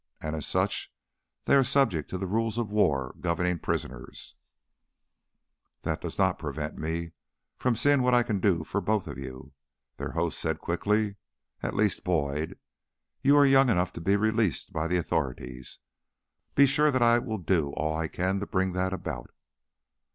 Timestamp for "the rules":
2.17-2.57